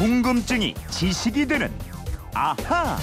[0.00, 1.70] 궁금증이 지식이 되는
[2.32, 2.96] 아하.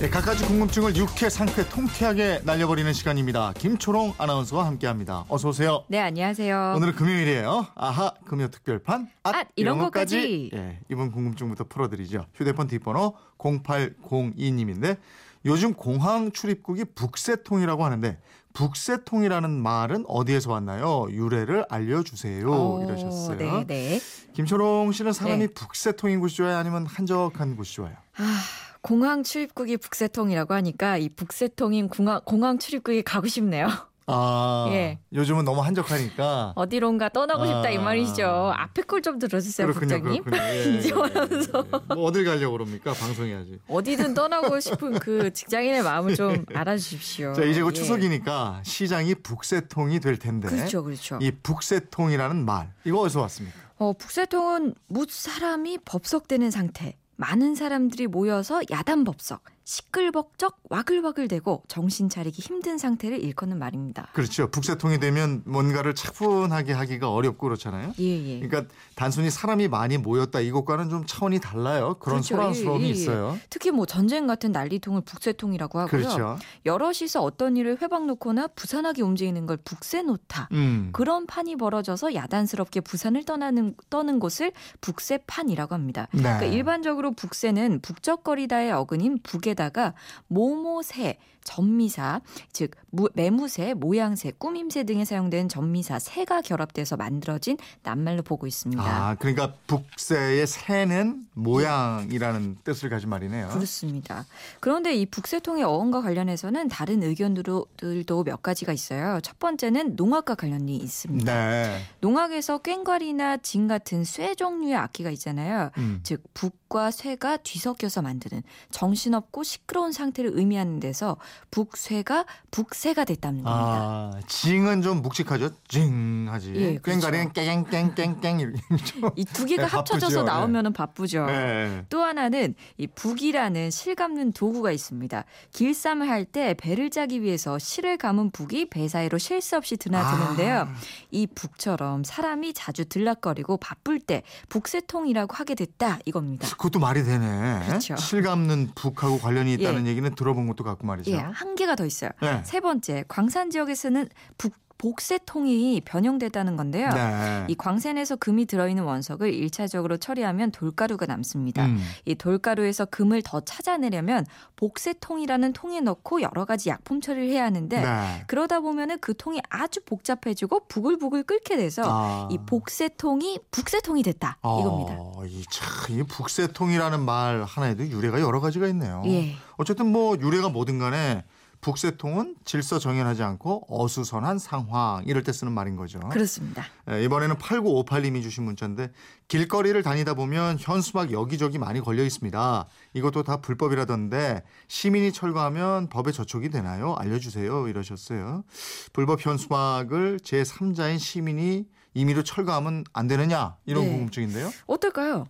[0.00, 3.52] 네, 갖가지 궁금증을 유쾌, 상쾌, 통쾌하게 날려버리는 시간입니다.
[3.58, 5.26] 김초롱 아나운서와 함께합니다.
[5.28, 5.84] 어서 오세요.
[5.88, 6.72] 네, 안녕하세요.
[6.76, 7.66] 오늘은 금요일이에요.
[7.74, 9.10] 아하 금요 특별판.
[9.24, 10.48] 앗, 이런 것까지.
[10.54, 12.24] 예, 이번 궁금증부터 풀어드리죠.
[12.34, 14.96] 휴대폰 뒷번호 0802님인데
[15.44, 18.18] 요즘 공항 출입국이 북새통이라고 하는데
[18.56, 21.08] 북새통이라는 말은 어디에서 왔나요?
[21.10, 22.48] 유래를 알려주세요.
[22.48, 23.36] 오, 이러셨어요.
[23.36, 24.00] 네, 네.
[24.32, 25.52] 김초롱 씨는 사람이 네.
[25.52, 26.56] 북새통인 곳이 좋아요?
[26.56, 27.94] 아니면 한적한 곳이 좋아요?
[28.16, 28.40] 아,
[28.80, 33.68] 공항 출입국이 북새통이라고 하니까 이 북새통인 공항, 공항 출입국에 가고 싶네요.
[34.08, 34.98] 아, 예.
[35.12, 36.52] 요즘은 너무 한적하니까.
[36.56, 37.82] 어디론가 떠나고 싶다 이 아.
[37.82, 38.52] 말이죠.
[38.54, 40.22] 앞에 걸 좀 들어주세요, 그렇군요, 국장님.
[40.24, 40.44] 그렇군요.
[40.44, 41.94] 예, 이제하면서 예, 예.
[41.94, 42.92] 뭐 어딜 가려고 그럽니까?
[42.92, 43.60] 방송해야지.
[43.68, 47.34] 어디든 떠나고 싶은 그 직장인의 마음을 좀 알아주십시오.
[47.34, 47.74] 자, 이제 곧 예.
[47.74, 50.48] 추석이니까 시장이 북새통이 될 텐데.
[50.48, 51.18] 그렇죠, 그렇죠.
[51.20, 53.56] 이 북새통이라는 말, 이거 어디서 왔습니까?
[53.78, 56.96] 어, 북새통은 무 사람이 법석되는 상태.
[57.18, 64.08] 많은 사람들이 모여서 야단 법석, 시끌벅적 와글와글대고 정신 차리기 힘든 상태를 일컫는 말입니다.
[64.12, 64.48] 그렇죠.
[64.48, 67.92] 북새통이 되면 뭔가를 차분하게 하기가 어렵고 그렇잖아요.
[67.98, 68.40] 예, 예.
[68.40, 71.96] 그러니까 단순히 사람이 많이 모였다 이것과는 좀 차원이 달라요.
[71.98, 72.36] 그런 그렇죠.
[72.36, 72.92] 소란스러움이 예, 예, 예.
[72.92, 73.38] 있어요.
[73.50, 76.00] 특히 뭐 전쟁 같은 난리통을 북새통이라고 하고요.
[76.00, 76.38] 그렇죠.
[76.64, 80.48] 여럿이서 어떤 일을 회방 놓거나 부산하게 움직이는 걸 북새놓다.
[80.52, 80.90] 음.
[80.92, 86.06] 그런 판이 벌어져서 야단스럽게 부산을 떠나는 떠는 곳을 북새판이라고 합니다.
[86.12, 86.22] 네.
[86.22, 89.94] 그러니까 일반적으로 북새는 북적거리다의 어근인 북 에다가
[90.28, 92.20] 모모새, 전미사,
[92.52, 98.82] 즉 무- 매무새, 모양새, 꾸밈새 등에 사용된 전미사 새가 결합돼서 만들어진 낱말로 보고 있습니다.
[98.82, 103.48] 아, 그러니까 북새의 새는 모양이라는 뜻을 가진 말이네요.
[103.48, 104.26] 그렇습니다.
[104.58, 109.20] 그런데 이 북새통의 어원과 관련해서는 다른 의견들도 몇 가지가 있어요.
[109.22, 111.32] 첫 번째는 농악과 관련이 있습니다.
[111.32, 111.80] 네.
[112.00, 115.70] 농악에서 꽹과리나 진 같은 쇠 종류의 악기가 있잖아요.
[115.78, 116.00] 음.
[116.02, 121.16] 즉 북과 쇠가 뒤섞여서 만드는 정신없고 시끄러운 상태를 의미하는 데서
[121.52, 123.50] 북쇠가 북새가 됐답니다.
[123.50, 125.50] 아, 징은 좀 묵직하죠?
[125.68, 126.52] 징하지.
[126.56, 126.78] 예.
[126.78, 129.10] 꽹가리는 깽깽깽깽 이렇게 좀.
[129.14, 130.22] 이두 개가 네, 합쳐져서 바쁘죠.
[130.24, 131.26] 나오면은 바쁘죠.
[131.26, 131.84] 네.
[131.88, 135.24] 또 하나는 이 북이라는 실 감는 도구가 있습니다.
[135.52, 140.62] 길쌈을 할 때 배를 짜기 위해서 실을 감은 북이 배 사이로 쉴 새 없이 드나드는데요.
[140.62, 140.74] 아.
[141.12, 146.48] 이 북처럼 사람이 자주 들락거리고 바쁠 때 북새통이라고 하게 됐다 이겁니다.
[146.56, 147.62] 그것도 말이 되네.
[147.66, 147.96] 그렇죠.
[147.96, 151.10] 실감는 북하고 관련이 있다는 얘기는 들어본 것도 같고 말이죠.
[151.10, 152.10] 예, 한 개가 더 있어요.
[152.20, 152.42] 네.
[152.44, 154.08] 세 번째, 광산 지역에서는
[154.38, 156.90] 북 복새통이 변형됐다는 건데요.
[156.90, 157.46] 네.
[157.48, 161.66] 이 광산에서 금이 들어있는 원석을 일차적으로 처리하면 돌가루가 남습니다.
[161.66, 161.82] 음.
[162.04, 164.26] 이 돌가루에서 금을 더 찾아내려면
[164.56, 168.24] 복새통이라는 통에 넣고 여러 가지 약품 처리를 해야 하는데 네.
[168.26, 172.28] 그러다 보면은 그 통이 아주 복잡해지고 부글부글 끓게 돼서 아.
[172.30, 174.96] 이 복새통이 북새통이 됐다 이겁니다.
[174.98, 179.02] 어, 이 참, 이 북새통이라는 말 하나에도 유래가 여러 가지가 있네요.
[179.06, 179.36] 예.
[179.56, 181.24] 어쨌든 뭐 유래가 뭐든 간에
[181.60, 185.98] 북새통은 질서 정연하지 않고 어수선한 상황 이럴 때 쓰는 말인 거죠.
[186.00, 186.64] 그렇습니다.
[186.90, 188.90] 예, 이번에는 8958님이 주신 문자인데
[189.28, 192.66] 길거리를 다니다 보면 현수막 여기저기 많이 걸려 있습니다.
[192.94, 196.94] 이것도 다 불법이라던데 시민이 철거하면 법에 저촉이 되나요?
[196.98, 197.68] 알려주세요.
[197.68, 198.44] 이러셨어요.
[198.92, 203.90] 불법 현수막을 제3자인 시민이 임의로 철거하면 안 되느냐 이런 네.
[203.90, 204.52] 궁금증인데요.
[204.66, 205.26] 어떨까요?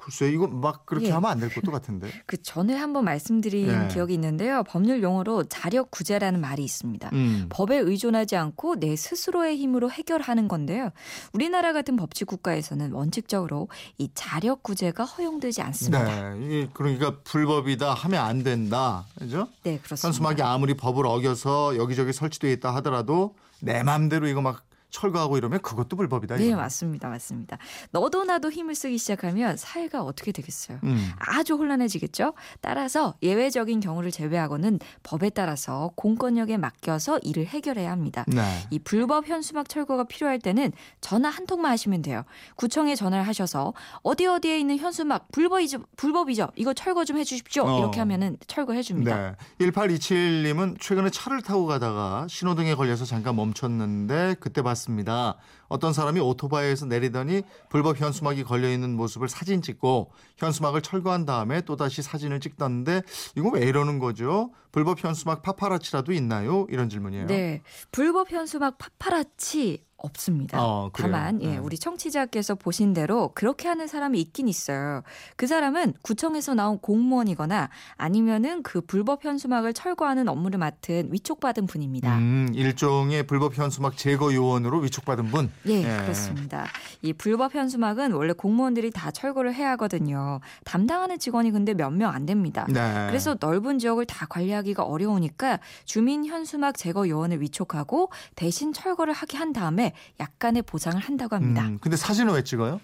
[0.00, 1.10] 글쎄 이거 막 그렇게 예.
[1.10, 2.08] 하면 안 될 것도 같은데.
[2.26, 3.88] 그 전에 한번 말씀드린 예.
[3.92, 4.62] 기억이 있는데요.
[4.64, 7.10] 법률 용어로 자력 구제라는 말이 있습니다.
[7.12, 7.46] 음.
[7.50, 10.90] 법에 의존하지 않고 내 스스로의 힘으로 해결하는 건데요.
[11.32, 13.68] 우리나라 같은 법치 국가에서는 원칙적으로
[13.98, 16.34] 이 자력 구제가 허용되지 않습니다.
[16.34, 19.48] 네, 이 그러니까 불법이다 하면 안 된다, 그죠?
[19.64, 20.06] 네, 그렇습니다.
[20.08, 25.96] 현수막이 아무리 법을 어겨서 여기저기 설치되어 있다 하더라도 내 마음대로 이거 막 철거하고 이러면 그것도
[25.96, 26.36] 불법이다.
[26.36, 26.56] 네, 이거.
[26.56, 27.08] 맞습니다.
[27.08, 27.58] 맞습니다.
[27.92, 30.80] 너도 나도 힘을 쓰기 시작하면 사회가 어떻게 되겠어요?
[30.82, 31.10] 음.
[31.18, 32.34] 아주 혼란해지겠죠?
[32.60, 38.24] 따라서 예외적인 경우를 제외하고는 법에 따라서 공권력에 맡겨서 일을 해결해야 합니다.
[38.26, 38.42] 네.
[38.70, 42.24] 이 불법 현수막 철거가 필요할 때는 전화 한 통만 하시면 돼요.
[42.56, 43.72] 구청에 전화를 하셔서
[44.02, 46.48] 어디 어디에 있는 현수막 불법이죠, 불법이죠.
[46.56, 47.64] 이거 철거 좀 해 주십시오.
[47.64, 47.78] 어.
[47.78, 49.36] 이렇게 하면은 철거해 줍니다.
[49.58, 49.66] 네.
[49.66, 55.36] 1827님은 최근에 차를 타고 가다가 신호등에 걸려서 잠깐 멈췄는데 그때 봤 습니다.
[55.70, 61.76] 어떤 사람이 오토바이에서 내리더니 불법 현수막이 걸려 있는 모습을 사진 찍고 현수막을 철거한 다음에 또
[61.76, 63.02] 다시 사진을 찍던데
[63.36, 64.50] 이거 왜 이러는 거죠?
[64.72, 66.66] 불법 현수막 파파라치라도 있나요?
[66.70, 67.26] 이런 질문이에요.
[67.26, 67.62] 네.
[67.92, 70.62] 불법 현수막 파파라치 없습니다.
[70.62, 70.90] 어?
[70.94, 71.58] 다만 예, 네.
[71.58, 75.02] 우리 청취자께서 보신 대로 그렇게 하는 사람이 있긴 있어요.
[75.36, 82.16] 그 사람은 구청에서 나온 공무원이거나 아니면은 그 불법 현수막을 철거하는 업무를 맡은 위촉받은 분입니다.
[82.16, 85.50] 음, 일종의 불법 현수막 제거 요원으로 위촉받은 분.
[85.66, 86.02] 예, 예.
[86.02, 86.66] 그렇습니다.
[87.02, 90.40] 이 불법 현수막은 원래 공무원들이 다 철거를 해야 하거든요.
[90.64, 92.66] 담당하는 직원이 근데 몇 명 안 됩니다.
[92.68, 93.06] 네.
[93.08, 99.52] 그래서 넓은 지역을 다 관리하기가 어려우니까 주민 현수막 제거 요원을 위촉하고 대신 철거를 하게 한
[99.52, 101.62] 다음에 약간의 보상을 한다고 합니다.
[101.62, 102.80] 음, 근데 사진은 왜 찍어요?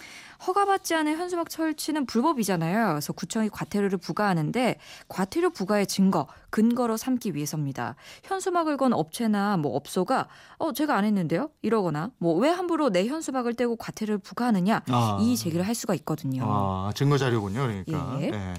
[0.47, 2.89] 허가받지 않은 현수막 설치는 불법이잖아요.
[2.89, 6.27] 그래서 구청이 과태료를 부과하는데 과태료 부과의 증거,
[6.57, 7.97] 근거로 삼기 위해서입니다.
[8.25, 10.27] 현수막을 건 업체나 뭐 업소가
[10.57, 15.19] 어 제가 안 했는데요 이러거나 뭐 왜 함부로 내 현수막을 떼고 과태료를 부과하느냐 아.
[15.21, 16.45] 이의 제기를 할 수가 있거든요.
[16.47, 17.61] 아, 증거 자료군요.
[17.61, 18.19] 그러니까.
[18.21, 18.31] 예.
[18.33, 18.55] 예.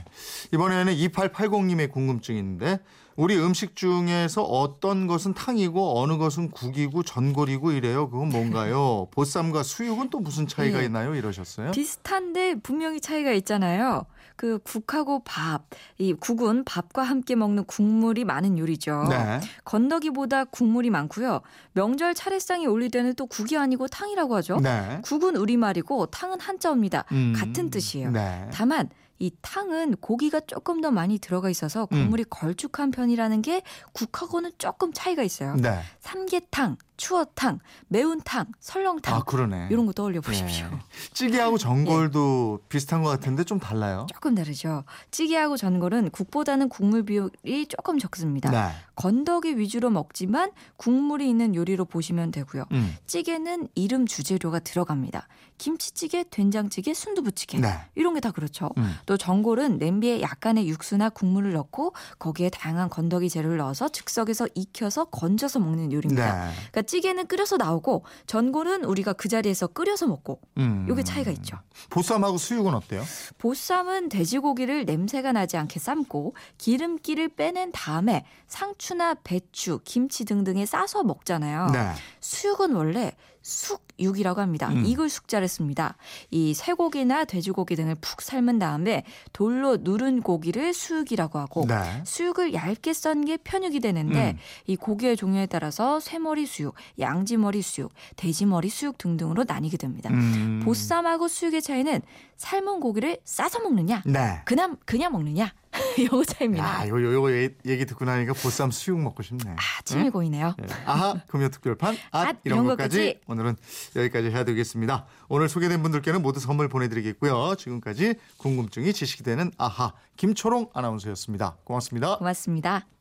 [0.54, 2.80] 이번에는 2880님의 궁금증인데
[3.16, 8.10] 우리 음식 중에서 어떤 것은 탕이고 어느 것은 국이고 전골이고 이래요.
[8.12, 9.08] 그건 뭔가요?
[9.12, 10.86] 보쌈과 수육은 또 무슨 차이가 예.
[10.86, 11.16] 있나요?
[11.16, 11.72] 이러셨어요.
[11.72, 14.06] 비슷한데 분명히 차이가 있잖아요.
[14.38, 15.64] 그 국하고 밥,
[15.98, 19.08] 이 국은 밥과 함께 먹는 국물이 많은 요리죠.
[19.10, 19.42] 네.
[19.66, 21.42] 건더기보다 국물이 많고요.
[21.74, 24.60] 명절 차례상에 올릴 때는 또 국이 아니고 탕이라고 하죠.
[24.62, 25.00] 네.
[25.04, 27.06] 국은 우리말이고 탕은 한자어입니다.
[27.12, 28.12] 음, 같은 뜻이에요.
[28.12, 28.48] 네.
[28.54, 28.90] 다만
[29.20, 31.98] 이 탕은 고기가 조금 더 많이 들어가 있어서 음.
[32.04, 33.62] 국물이 걸쭉한 편이라는 게
[33.94, 35.56] 국하고는 조금 차이가 있어요.
[35.56, 35.82] 네.
[36.00, 39.68] 삼계탕, 추어탕, 매운탕, 설렁탕 아, 그러네.
[39.72, 40.66] 이런 거 떠올려 보십시오.
[40.72, 40.78] 예.
[41.14, 44.08] 찌개하고 전골도 비슷한 것 같은데 좀 달라요.
[44.12, 44.84] 조금 다르죠.
[45.12, 48.50] 찌개하고 전골은 국보다는 국물 비율이 조금 적습니다.
[48.52, 48.72] 네.
[48.96, 52.66] 건더기 위주로 먹지만 국물이 있는 요리로 보시면 되고요.
[52.72, 52.96] 음.
[53.06, 55.28] 찌개는 이름 주재료가 들어갑니다.
[55.60, 57.70] 김치찌개, 된장찌개, 순두부찌개 네.
[57.96, 58.70] 이런 게 다 그렇죠.
[58.78, 58.96] 음.
[59.08, 65.60] 또 전골은 냄비에 약간의 육수나 국물을 넣고 거기에 다양한 건더기 재료를 넣어서 즉석에서 익혀서 건져서
[65.60, 66.46] 먹는 요리입니다.
[66.48, 66.54] 네.
[66.56, 70.86] 그러니까 찌개는 끓여서 나오고 전골은 우리가 그 자리에서 끓여서 먹고 음.
[70.88, 71.58] 요게 차이가 있죠.
[71.90, 73.02] 보쌈하고 수육은 어때요?
[73.38, 81.70] 보쌈은 돼지고기를 냄새가 나지 않게 삶고 기름기를 빼낸 다음에 상추나 배추, 김치 등등에 싸서 먹잖아요.
[81.72, 81.92] 네.
[82.20, 83.14] 수육은 원래
[83.48, 84.68] 숙육이라고 합니다.
[84.70, 84.86] 음.
[84.86, 85.96] 이글 숙자를 씁니다.
[86.32, 88.97] 이 쇠고기나 돼지고기 등을 푹 삶은 다음에
[89.34, 91.76] 돌로 누른 고기를 수육이라고 하고 네.
[92.06, 94.38] 수육을 얇게 썬 게 편육이 되는데 음.
[94.68, 100.10] 이 고기의 종류에 따라서 쇠머리 수육, 양지머리 수육, 돼지머리 수육 등등으로 나뉘게 됩니다.
[100.12, 100.62] 음.
[100.64, 102.02] 보쌈하고 수육의 차이는
[102.38, 104.42] 삶은 고기를 싸서 먹느냐, 네.
[104.46, 105.52] 그냥 그냥 먹느냐
[106.06, 106.86] 요거 차이입니다.
[106.86, 109.52] 야, 요, 요, 요 얘- 얘기 듣고 나니까 보쌈 수육 먹고 싶네.
[109.52, 110.56] 아, 침이 고이네요.
[110.62, 110.66] 예.
[110.86, 113.20] 아하 금요 특별판 앗 앗, 이런 것까지.
[113.28, 113.56] 오늘은
[113.96, 115.06] 여기까지 해야 되겠습니다.
[115.30, 117.56] 오늘 소개된 분들께는 모두 선물 보내드리겠고요.
[117.58, 121.58] 지금까지 궁금증이 지식이 되는 아하 김초롱 아나운서였습니다.
[121.64, 122.18] 고맙습니다.
[122.18, 122.97] 고맙습니다.